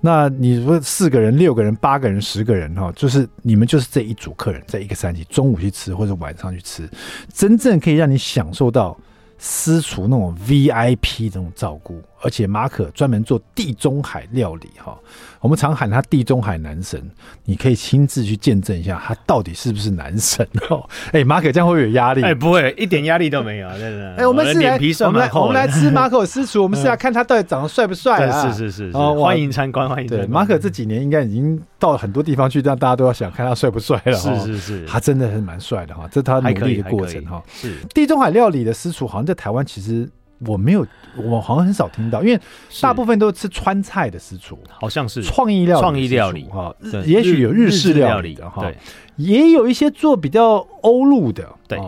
[0.00, 6.88] 那你说四个人、六个人、八个人、十个人哈，就是你们就是这一组客人在一个餐期，中午去吃或者晚上去吃，
[7.32, 8.96] 真正可以让你享受到
[9.38, 12.02] 私厨那种 VIP 这种照顾。
[12.22, 14.98] 而且马可专门做地中海料理哈，
[15.40, 17.00] 我们常喊他地中海男神，
[17.44, 20.82] 你可以亲自去见证一下他到底是不是男神哦。
[21.12, 22.22] 哎，马可这样会有压力？
[22.22, 24.14] 哎，不会，一点压力都没有，真的。
[24.18, 28.50] 哎，我们是来，我们来，我们来吃马可私厨， 我们是来看他到底长得帅不帅啊？
[28.50, 30.08] 是是是是，欢迎参观，欢迎。
[30.08, 34.14] 对，马可这几年应该已经到了很多地方去，让大家都要想看他帅不帅了。
[34.14, 37.42] 是是是，他真的是蛮帅的哈，这是他努力的过程哈。
[37.52, 40.08] 是地中海料理的私厨，好像在台湾其实。
[40.44, 42.40] 我没有，我好像很少听到，因为
[42.82, 45.22] 大部分都是吃川菜的私厨，好像是。
[45.22, 46.44] 创意料理，创意料理。
[46.44, 46.74] 哈，
[47.06, 48.70] 也许有日式料理的哈，
[49.16, 51.80] 也有一些做比较欧陆的，对，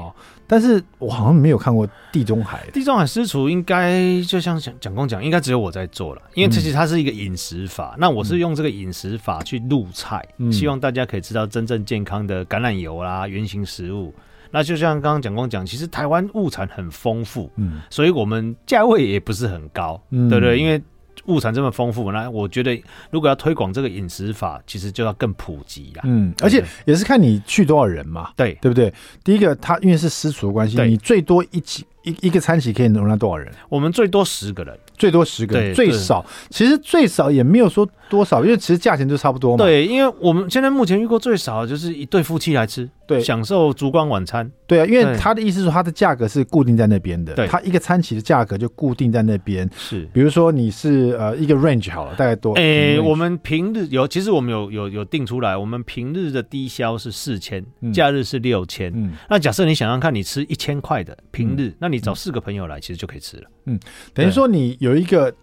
[0.46, 2.64] 但是我好像没有看过地中海。
[2.72, 14.14] 地中海私厨应该就像蒋蒋公讲，应该只有我在做了，因为其实它是一个饮食法，那我是用这个饮食法去入菜，希望大家可以吃到真正健康的橄榄油啦、原型食物。
[14.50, 20.58] 那就像刚刚蒋工讲，其实台湾物产很丰富，嗯，所以我们价位也不是很高，嗯，对不对？
[20.58, 20.80] 因为
[21.26, 28.92] 物产这么丰富，那我觉得如果要推广这个饮食法，其实就要更普及啦，嗯，而且也是看你去多少人嘛，对，对不对？
[29.22, 33.52] 第一个，它因为是私厨的关系，你最多一起一一个餐席可以容纳多少人？
[33.68, 34.76] 我们最多十个人。
[34.98, 39.64] 最多十个人，最少其实最少也没有说多少，因为其实价钱就差不多嘛。
[39.64, 44.50] 对，因为我们现在目前遇过最少的就是一对夫妻来吃，对，享受烛光晚餐。
[44.66, 49.70] 对啊，因为他的意思是说，他的价格是固定在那边的，对，他一个餐席的价格就固定在那边。
[49.76, 52.54] 是，比如说你是呃一个 range 好了，大概多？
[52.54, 58.92] 诶，我们平日有，其实我们有有有定出来，我们平日的低消是四千，假日是六千。
[58.92, 63.50] 嗯，那假设你想想看，你吃一千块的平日，那你找四个朋友来，其实就可以吃了。
[63.66, 63.78] 嗯，
[64.14, 65.34] 等于说你有一个。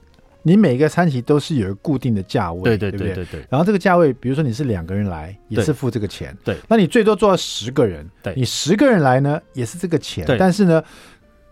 [0.48, 3.44] 你每个餐席都是有一个固定的价位，对对对对对。
[3.50, 6.56] 然后这个价位，比如说你是两个人来，也是付这个钱，对。
[6.68, 8.32] 那你最多做到十个人，对。
[8.38, 10.84] 你十个人来呢，也是这个钱，但是呢，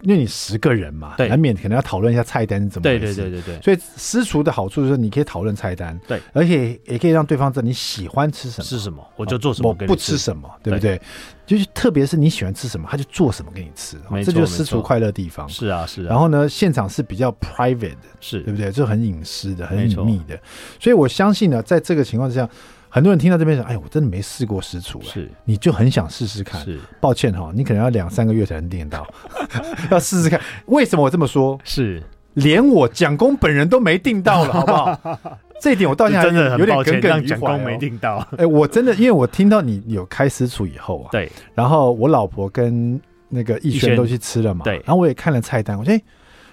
[0.03, 3.61] 因为你十个人嘛，难免可能要讨论一下菜单是怎么回事，对对对对对。
[3.61, 11.01] 所以私厨的好处就是你可以讨论菜单，对，而且也可以让对方知道你喜欢吃什么，吃什么我就做什么，我不吃什么，对不对？
[11.45, 15.47] 就是特别是你喜欢吃什么，他就做什么给你吃，这就是私厨快乐的地方。
[15.49, 16.07] 是啊，是啊。
[16.09, 18.71] 然后呢，现场是比较 private 的，是对不对？
[18.71, 20.39] 就很隐私的，很隐秘的。
[20.79, 22.49] 所以我相信呢，在这个情况之下，
[22.93, 26.63] 很多人听到这边说：“哎，我真的没试过私厨。”是，你就很想试试看。
[26.63, 29.03] 是，抱歉哈，你可能要两三个月才能订到，
[29.89, 30.39] 要试试看。
[30.67, 31.57] 为什么我这么说？
[31.63, 32.03] 是，
[32.35, 35.39] 连我蒋公本人都没订到了， 好不好？
[35.59, 37.27] 这一点我到现在真的很抱歉，有点耿耿于怀。
[37.29, 45.99] 蒋公没订到，哎，我真的，因为我听到你有开私厨以后啊，对，然后我老婆跟那个逸轩都去吃了嘛，对，然后我也看了菜单，我说，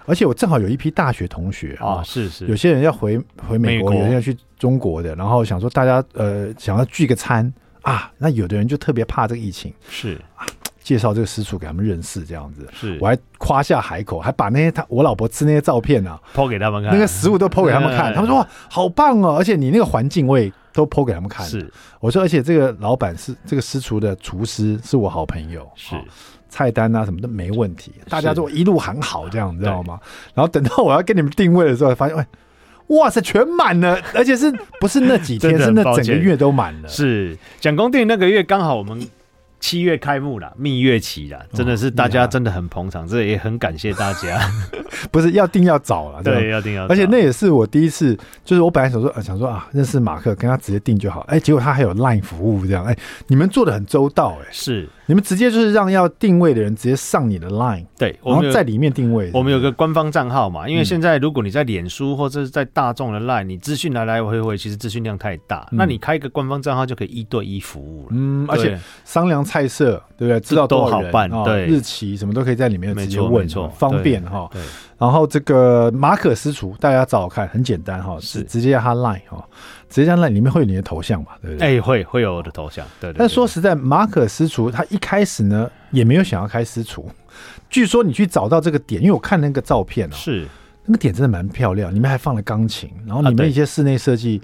[0.07, 10.21] 而且我正好有一批大学同学啊，是是，有些人要回回美国，有些人要去中国的，然后想说大家呃想要聚个餐啊，那有的人就特别怕这个疫情，是。
[10.35, 10.47] 啊。
[10.83, 12.99] 介绍这个私厨给他们认识，这样子，是。
[13.01, 21.47] 我还夸下海口，还把那些他我老婆吃那些照片啊，po 给他们看，那个食物都 po 给他们看， 他们说哇，好棒哦，而且你那个环境我也都 po 给他们看。
[21.47, 25.95] 是，我说，而且这个老板是这个私厨的厨师，是我好朋友，是
[26.51, 29.99] 菜单啊什么的没问题，大家都一路喊好，这样你知道吗？
[30.35, 32.27] 然后等到我要跟你们定位的时候，发现，
[32.89, 36.89] 哇塞，全满了，而且是不是那几天， 是那整个月都满了。
[36.89, 39.01] 是蒋公定那个月刚好我们。
[39.61, 44.40] 七月开幕了，蜜月期了，真的是大家真的很捧场，这也很感谢大家。
[45.12, 46.92] 不是要定要早了，对，要定要早。
[46.92, 51.20] 而且那也是我第一次，就是我本来想说，想说啊，认识马克，跟他直接定就好。
[51.29, 52.96] 哎，结果他还有 Line 服务，这样，哎，
[53.29, 59.31] 你们做的很周到，哎，是，你们直接就是让要定位的人直接上你的 Line，对，然后在里面定位。
[59.33, 68.09] 我们有个官方账号嘛，因为现在如果你在脸书或者是在大众的 Line，你资讯来来回回，其实资讯量太大，那你开一个官方账号就可以一对一服务了。
[68.11, 70.39] 嗯，而且商量菜色，对不对？
[70.39, 74.49] 知道都好办，对，日期什么都可以在里面直接问，方便哈。
[74.97, 79.45] 然后这个马可私厨，大家找我看，很简单哈，是直接他 line 哈，
[79.89, 81.79] 直接加 line 里面会有你的头像嘛，对不对？
[81.79, 83.13] 哎，会会有我的头像，对。
[83.15, 87.11] 但说实在，马可私厨他一开始呢也没有想要开私厨，
[87.69, 90.47] 据说你去找到这个点，因为我看那个照片哦，是
[90.85, 94.41] 那个点真的蛮漂亮，里面还放了钢琴，然后里面一些室内设计，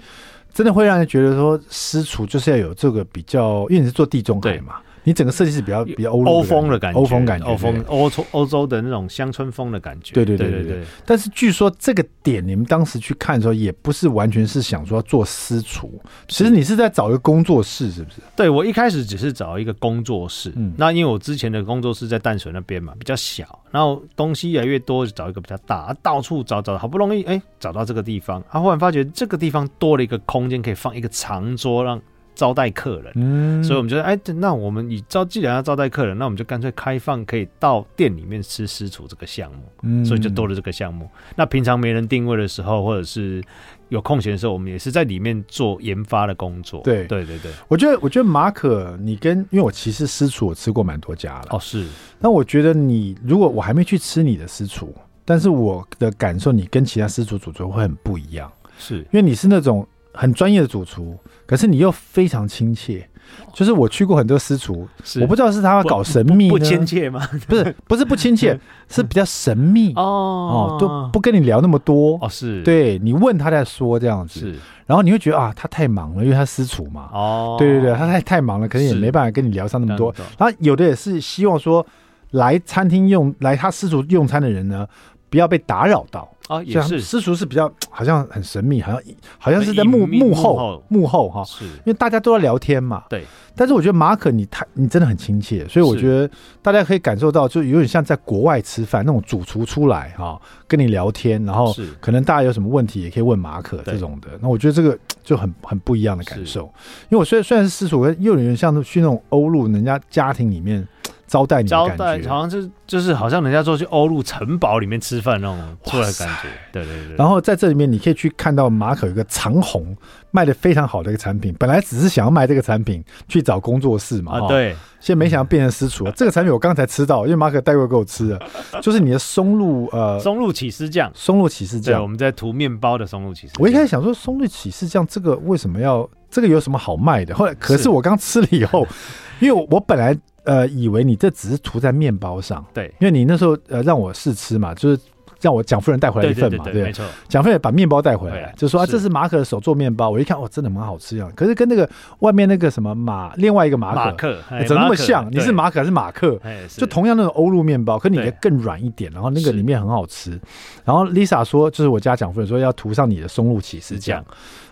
[0.53, 4.75] 真的会让人觉得说私厨就是要有这个比较，因为你是做地中海嘛。
[5.07, 10.13] 你整个设计是比较比较欧欧风的感觉，欧风感觉，欧风欧洲欧洲的那种乡村风的感觉。
[10.13, 10.83] 对对对对对。
[11.05, 15.89] 但是据说这个点你们当时去看的时候，也不是完全是想说要做私厨，
[16.27, 18.17] 其实你是在找一个工作室，是不是？
[18.35, 20.51] 对，我一开始只是找一个工作室。
[20.57, 20.73] 嗯。
[20.77, 31.97] 那因为我之前的工作室在淡水那边嘛，比较小，然后东西越来越多，就找一个比较大，啊、到处找找，好不容易哎、欸、找到这个地方，他、啊、忽然发觉这个地方多了一个空间，可以放一个长桌让。
[32.37, 41.09] 招待客人，嗯，所以我们觉得，哎，那我们以招既然要招待客人，那我们就干脆开放可以到店里面吃私厨这个项目，嗯，所以就多了这个项目。
[41.35, 43.43] 那平常没人定位的时候，或者是
[43.89, 46.81] 有空闲的时候，我们也是在里面做研发的工作。
[46.83, 47.51] 对，对，对，对。
[47.67, 51.87] 我觉得，我觉得马可，你跟因为我其实私厨我吃过蛮多家了，哦，是。
[52.19, 54.93] 那我觉得你如果我还没去吃你的私厨，
[55.25, 59.87] 但是我的感受，你跟其他私厨主厨会很不一样，是因为你是那种。
[60.13, 61.15] 很专业的主厨，
[61.47, 63.09] 可是你又非常亲切。
[63.53, 64.87] 就是我去过很多私厨，
[65.19, 67.27] 我不知道是他搞神秘不亲切吗？
[67.45, 68.57] 不是，不是不亲切，
[68.87, 72.29] 是比较神秘哦哦，都不跟你聊那么多哦。
[72.29, 74.55] 是，对你问他在说这样子，是，
[74.85, 77.09] 然后你会觉得啊，他太忙了，因为他私厨嘛。
[77.11, 80.13] 哦，对对对，他太太忙了，可能也没办法跟你聊上那么多。
[80.37, 81.85] 然后有的也是希望说，
[82.31, 84.87] 来餐厅用来他私厨用餐的人呢，
[85.29, 86.29] 不要被打扰到。
[86.47, 86.99] 啊，也是。
[87.01, 89.01] 私塾是比较 好像很神秘，好像
[89.37, 91.29] 好像是在幕幕后幕后。
[91.29, 91.65] 哈，是。
[91.65, 93.03] 因为大家都在聊天嘛。
[93.09, 93.23] 对，
[93.55, 96.29] 但是我觉得马可你太你真的很亲切，所以我觉得
[96.61, 104.29] 大家可以感受到，就有点像在国外吃饭那种主厨出来哈，跟你聊天，然后可能大家有什么问题也可以问马可这种的。
[104.41, 106.63] 那我觉得这个 就很很不一样的感受，
[107.09, 110.87] 因为我虽然虽然是私厨，又有点像去那种欧陆人家家庭里面。
[111.27, 117.15] 招待你的感觉，招待好像就是就是好像人家说去欧陆城堡里面吃饭那种出来的感觉，对对对。
[117.17, 119.95] 然后在这里面你可以去看到马可有一个长虹
[120.31, 124.75] 卖的非常好的一个产品，本来只是想要卖这个产品去找工作室嘛，啊对。
[124.99, 126.11] 现在没想到变成私厨了。
[126.17, 128.41] 这个产品我刚才吃到，因为马可带过给我吃的，
[128.81, 132.01] 就是你的松露呃松露起司酱，松露起司酱。
[132.01, 133.53] 我们在涂面包的松露起司。
[133.59, 137.35] 我一开始想说松露起司酱这个为什么要这个有什么好卖的？
[137.35, 138.87] 后来可是我刚吃了以后，
[139.39, 140.17] 因为我本来。
[140.47, 145.01] 呃，以为你这只是涂在面包上，对，因为你那时候呃让我试吃嘛，就是
[145.41, 151.29] 让我蒋夫人带回来一份嘛，对，对，对，对，没错，蒋夫人把面包带回来，就说啊，这是马可的手做面包，我一看，哇，真的蛮好吃啊。
[151.35, 151.87] 可是跟那个
[152.19, 155.29] 外面那个什么马，另外一个马可，马可怎么那么像？
[155.29, 156.39] 你是马可还是马克？
[156.77, 160.39] 就同样那种欧陆面包，可你的更软一点，然后那个里面很好吃。
[160.85, 164.23] 然后 Lisa 说，就是我家蒋夫人说要涂上你的松露起司酱，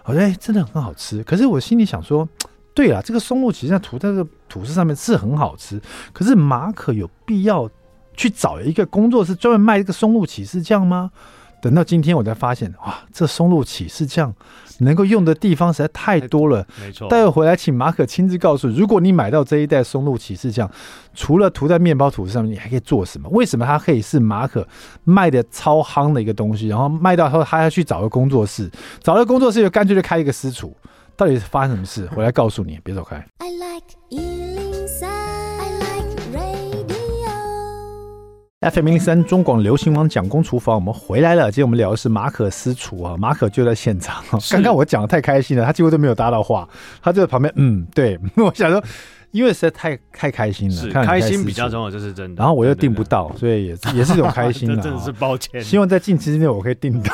[0.05, 1.21] 我说哎，真的很好吃。
[1.23, 2.25] 可是我心里想说。
[2.73, 5.81] 对啊，这个松露其实涂在这个吐司上面是很好吃，
[6.13, 7.69] 可是马可有必要
[8.15, 11.11] 去找一个工作室专门卖这个松露起司酱吗？
[11.61, 14.33] 等到今天我才发现，哇，这松露起司酱
[14.79, 16.65] 能够用的地方实在太多了。
[16.79, 20.69] 没错，待会回来请马可亲自告诉，如果你买到这一袋松露起司酱，
[21.13, 23.27] 除了涂在面包吐司上面，你还可以做什么？
[23.29, 24.65] 为什么它可以是马可
[25.03, 26.69] 卖的超夯的一个东西？
[26.69, 30.75] 然后卖到后，他要去找个工作室，找个工作室就干脆就开一个私厨。
[31.17, 32.05] 到底是发生什么事？
[32.07, 33.15] 回来告诉你，别走开。
[33.37, 34.44] I like 103,
[38.65, 41.51] FM 103中广流行网蒋公厨房，我们回来了。
[41.51, 44.23] 今天我们聊的是马可私厨啊，马可就在现场。
[44.49, 46.67] 刚刚我讲的太开心了，他几乎都没有搭到话，
[46.99, 47.53] 他就在旁边。
[47.57, 48.83] 嗯，对， 我想说，
[49.29, 52.39] 因为实在太太开心了，开心比较重要，这是真的。
[52.39, 55.63] 然后我又订不到，所以也是也是一种开心的， 真的是抱歉。
[55.63, 57.13] 希望在近期之内我可以订到。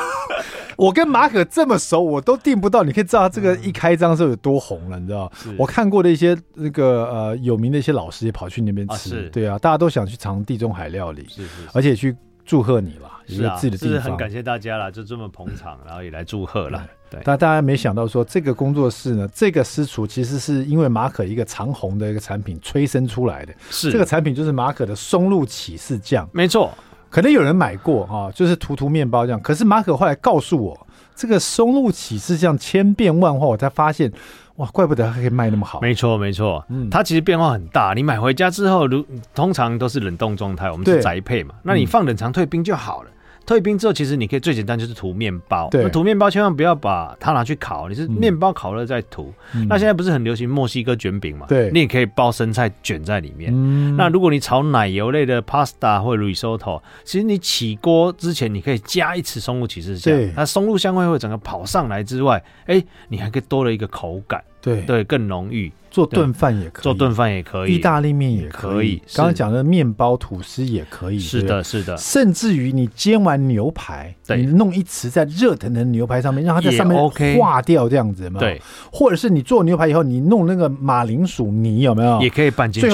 [0.76, 2.82] 我跟马可这么熟，我都订不到。
[2.82, 5.30] 你可以知道这个一开张的时候有多红了，你知道？
[5.56, 16.82] 我看过的一些那个呃有名的一些老师也跑去那边吃，对啊，大家都想去尝地中海料理，是是，而且去祝贺你了，是自己的地方，是很感谢大家了，就这么捧场，然后也来祝贺了。
[17.10, 23.52] 对，但大家没想到说，这个工作室呢，这个私厨其实是因为马可一个长红的一个产品催生出来的。
[23.70, 26.72] 是这个产品就是马可的松露起司酱，没错。
[27.12, 29.40] 可能有人买过哈、哦，就是涂涂面包这样。
[29.42, 34.10] 可是马可后来告诉我，这个松露起司酱千变万化，我才发现。
[34.56, 35.80] 哇，怪不得它可以卖那么好。
[35.80, 37.94] 没错，没错，嗯，它其实变化很大。
[37.94, 39.02] 你买回家之后，如
[39.34, 43.10] 通常都是冷冻状态，我们是宅配嘛，那你放冷藏退冰就好了。
[43.44, 45.68] 退冰之后，其实你可以最简单就是涂面包。
[45.70, 49.32] 对，涂面包千万不要把它拿去烤，你是面包烤了再涂。
[49.54, 51.46] 嗯、那现在不是很流行墨西哥卷饼嘛？
[51.48, 53.52] 对，你也可以包生菜卷在里面。
[53.54, 64.42] 嗯、那如果你炒奶油类的 pasta 或者 risotto，其实你起锅之前你可以加一匙松露起司酱，对，它松露香味会整个跑上来之外，哎、欸，你还可以多了一个口感。
[64.62, 65.70] 对对，更浓郁。
[65.90, 68.96] 做炖饭也可以，做炖饭也可以，意大利面也可以。
[69.14, 71.18] 刚刚讲的面包、吐司也可以。
[71.18, 71.94] 是的，是的。
[71.98, 76.96] 甚至于你煎完牛排，你弄一匙在热腾腾牛排上面，让它在上面
[77.36, 78.40] 化掉，这样子嘛。
[78.40, 78.58] 对。
[78.90, 82.22] 或者是你做牛排以后，你弄那个马铃薯泥，有没有？
[82.22, 82.88] 也可以拌进去。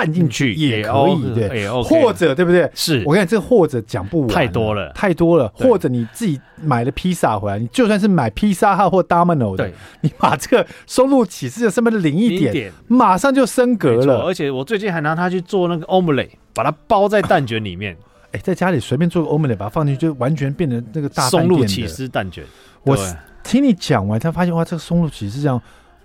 [0.00, 2.70] 拌进去也可以，对，或者对不对？
[2.74, 5.48] 是我跟你讲，这个或者讲不完，太多了，太多了。
[5.54, 9.70] 或者你自己买了披萨回来，你就算是买披萨号或 Domino 的，
[10.00, 14.22] 你把这个松露起司的上面淋一点，马上就升格了。
[14.22, 17.96] 而且我最近还拿它去做那个 omelette，把它包在蛋卷里面。
[18.32, 22.44] 哎，在家里随便做个 omelette，把它放进去，就完全变成那个大松露起司蛋卷。
[22.84, 22.96] 我
[23.42, 25.60] 听你讲完，才发现哇，这个松露起司这样。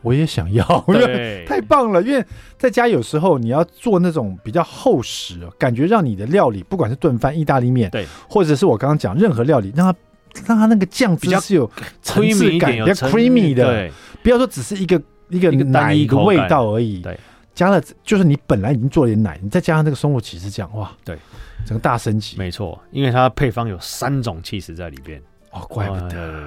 [0.06, 2.02] 我也想要， 对，太棒了！
[2.02, 2.24] 因为
[2.58, 10.00] 在家有时候你要做那种比较厚实，感觉让你的料理，不管是炖饭、意大利面，对，或者是我刚刚讲任何料理，让它
[10.48, 11.70] 让它那个酱汁是有
[12.02, 13.92] 层次感，比较 creamy 的，对，
[14.22, 17.20] 不要说只是一个一个奶一个味道而已，对，
[17.54, 21.18] 加了就是你本来已经做了点奶，你再加上那个松露起司酱，哇，对，
[21.66, 25.22] 整个大升级，没错，因为它配方有三种起司在里边。
[25.56, 26.44] 哦，怪不得，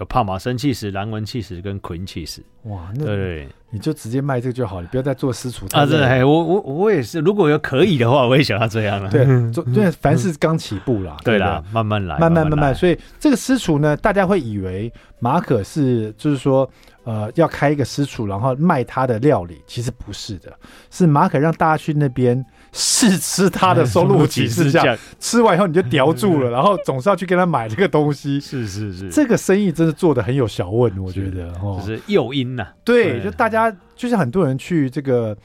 [0.00, 2.42] 有帕玛森气死、蓝纹气死跟葵起司。
[2.62, 5.84] 哇，那对，你就直接卖这个就好，你不要再做私厨啊！
[5.84, 9.10] 真的，我我我也是，如果有可以的话，我也想要这样了。
[9.10, 12.74] 对， 做对，凡事刚起步啦， 对啦，慢慢来，慢慢慢慢。
[12.74, 16.66] 所以这个私厨呢，大家会以为马可是就是说，
[17.04, 20.50] 呃，要开一个私厨，然后卖他的料理，其实不是的，
[20.90, 22.42] 是马可让大家去那边。
[22.78, 28.38] 试吃他的松露起司酱，吃完以后你就叼住了， 然后总是要去跟他买这个东西。
[28.38, 32.66] 是是是，这个生意真的做的很有学问，我觉得哦，就是诱因呐。
[32.84, 35.36] 对，就大家就是很多人去这个，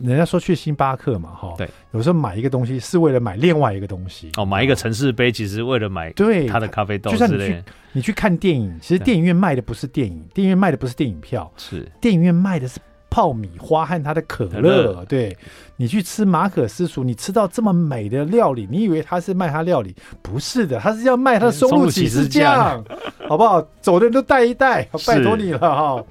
[0.00, 4.30] 人家说去星巴克嘛，哈，对，有时候买一个东西是为了买另外一个东西。
[4.36, 7.10] 哦，买一个城市杯，其实为了买对他的咖啡豆。
[7.10, 12.78] 就像你去你去看电影，其实电影院卖的不是电影，电影院卖的不是电影票，是电影院卖的是。
[13.10, 15.36] 泡米花和它的可乐，对，
[15.76, 19.94] 你去吃马可私厨，你吃到这么美的料理，你以为他是卖他料理？
[20.22, 22.82] 不是的，他是要卖他的松露起司酱，
[23.28, 23.60] 好不好？
[23.80, 26.04] 走的人都带一带， 拜托你了哈。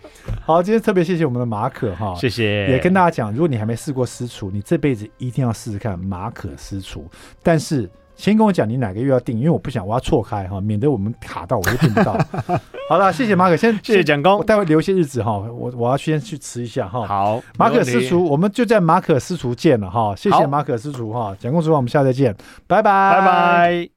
[0.46, 7.10] 好，今天特别谢谢我们的马可哈，谢谢，也跟大家讲，如果你还没试过私厨，你这辈子一定要试试看马可私厨，
[7.42, 7.90] 但是。
[8.20, 12.18] 先跟我讲你哪个月要订，因为我不想我要错开哈，免得我们卡到我就订不到。
[12.90, 17.08] 好了，谢谢马可，先 谢谢蒋工，我待会留些日子哈，我我要先去吃一下哈。
[17.08, 22.36] 好，马可私厨，我们就在马可私厨见了哈，谢谢马可私厨哈，蒋工厨房，我们下次再见，
[22.68, 23.90] 拜拜，拜拜。